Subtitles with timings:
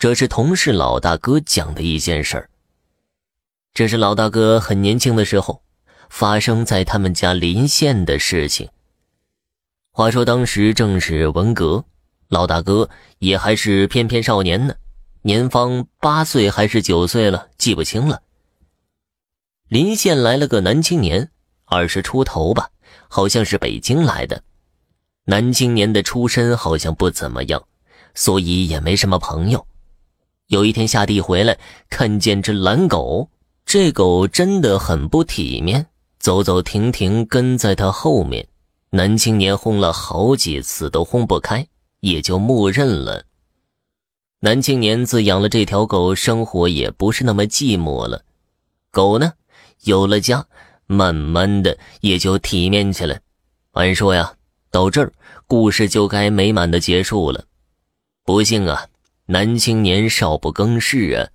[0.00, 2.48] 这是同事老大哥讲的一件事儿。
[3.74, 5.62] 这是老大哥很年轻的时候
[6.08, 8.66] 发生在他们家临县的事情。
[9.92, 11.84] 话说当时正是文革，
[12.28, 12.88] 老大哥
[13.18, 14.74] 也还是翩翩少年呢，
[15.20, 18.22] 年方八岁还是九岁了，记不清了。
[19.68, 21.30] 临县来了个男青年，
[21.66, 22.70] 二十出头吧，
[23.08, 24.42] 好像是北京来的。
[25.24, 27.62] 男青年的出身好像不怎么样，
[28.14, 29.66] 所以也没什么朋友。
[30.50, 31.56] 有一天下地回来，
[31.88, 33.30] 看见只懒狗，
[33.64, 35.86] 这狗真的很不体面，
[36.18, 38.48] 走走停停跟在他后面。
[38.90, 41.64] 男青年轰了好几次都轰不开，
[42.00, 43.22] 也就默认了。
[44.40, 48.24] 男青年自养了这条狗，生活也不是那么寂寞了。
[48.90, 49.34] 狗呢，
[49.84, 50.44] 有了家，
[50.86, 53.20] 慢慢的也就体面起来。
[53.70, 54.34] 按说呀，
[54.72, 55.12] 到这儿
[55.46, 57.44] 故事就该美满的结束了，
[58.24, 58.84] 不幸啊。
[59.32, 61.30] 男青年少不更事啊！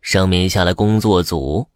[0.00, 1.66] 上面下来工作组，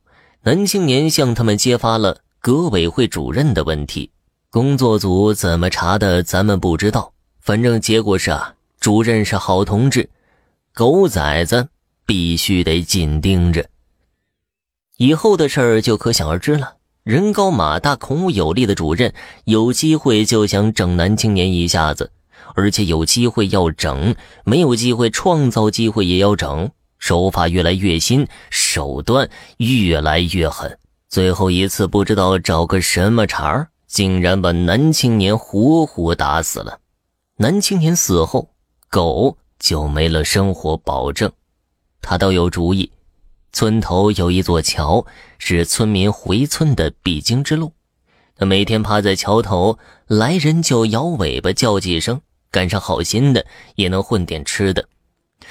[0.43, 4.13] 男青年向他们揭发了革委会主任的问题。
[4.49, 7.13] 工作组怎么查的，咱们不知道。
[7.41, 10.09] 反正结果是啊，主任是好同志，
[10.73, 11.67] 狗崽子
[12.07, 13.69] 必须得紧盯着。
[14.99, 16.77] 以后的事儿就可想而知了。
[17.03, 19.13] 人高马大、孔武有力的主任，
[19.47, 22.13] 有机会就想整男青年一下子。
[22.55, 30.79] 而且有机会要整，没有机会创造机会也要整，手法越来越新，手段越来越狠。
[31.09, 36.81] 最后一次不知道找个什么茬儿，竟然把男青年活活打死了。
[37.37, 38.51] 男青年死后，
[38.89, 41.31] 狗就没了生活保证。
[42.01, 42.91] 他倒有主意，
[43.53, 45.05] 村头有一座桥，
[45.39, 47.73] 是村民回村的必经之路。
[48.37, 52.21] 他每天趴在桥头，来人就摇尾巴叫几声。
[52.51, 53.45] 赶上好心的
[53.75, 54.89] 也能混点吃的，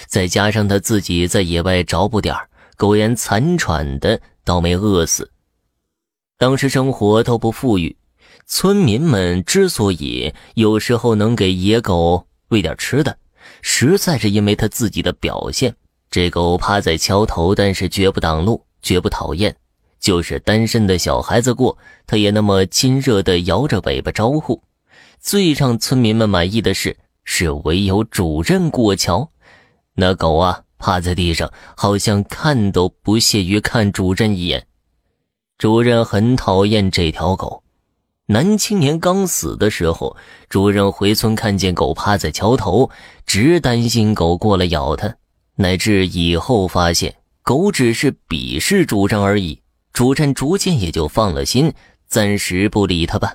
[0.08, 2.36] 再加上他自己在野外找补点
[2.78, 5.32] 苟延残喘的，倒没饿死。
[6.38, 7.96] 当时生活都不富裕，
[8.46, 13.18] 村民们之所以有时候能给野狗喂点吃的，
[13.62, 15.76] 实在是因为他自己的表现。
[16.12, 19.56] 这狗趴在桥头，但是绝不挡路，绝不讨厌，
[20.00, 24.62] 就是单身的小孩子过，他也那么亲热的摇着尾巴招呼。
[25.26, 29.32] 最让村民们满意的是，是唯有主任过桥，
[29.96, 34.68] 那狗啊趴在地上，好像看都不屑于看主任一眼。
[35.58, 37.64] 主任很讨厌这条狗。
[38.28, 40.16] 男青年刚死的时候，
[40.48, 42.92] 主任回村看见狗趴在桥头，
[43.26, 45.16] 只担心狗过来咬他，
[45.56, 49.60] 乃至以后发现狗只是鄙视主任而已，
[49.92, 51.74] 主任逐渐也就放了心，
[52.08, 53.34] 暂时不理他吧。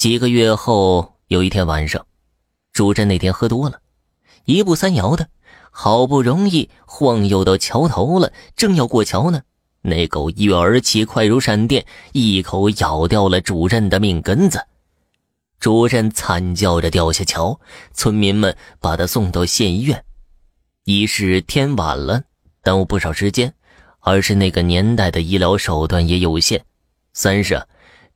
[0.00, 2.06] 几个月后，有一天晚上，
[2.72, 3.82] 主任那天喝多了，
[4.46, 5.28] 一步三摇的，
[5.70, 9.42] 好不容易晃悠到桥头了，正要过桥呢，
[9.82, 14.66] 那狗一跃而起，快如闪电，一口咬掉了主任的命根子。
[15.58, 17.60] 主任惨叫着掉下桥，
[17.92, 20.02] 村民们把他送到县医院。
[20.84, 22.22] 一是天晚了，
[22.62, 23.50] 耽误不少时间；
[23.98, 26.58] 二是那个年代的医疗手段也有限；
[27.12, 27.62] 三是。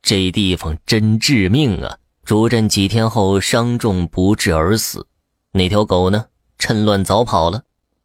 [0.05, 1.97] 这地方真致命啊！
[2.23, 5.07] 主任几天后伤重不治而死。
[5.51, 6.25] 那条狗呢？
[6.59, 7.63] 趁乱早跑了。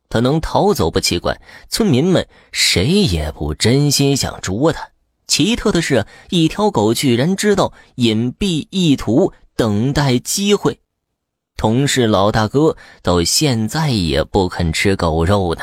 [0.08, 1.38] 它能逃走不奇怪，
[1.68, 4.88] 村民们谁也不真心想捉它。
[5.26, 10.80] 奇特的是，一条狗居然知道隐蔽意图，等待机会。
[11.58, 15.60] 同事老大哥到现在也不肯吃狗肉呢。